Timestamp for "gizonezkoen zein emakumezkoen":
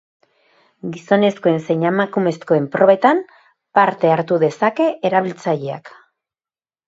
0.93-2.65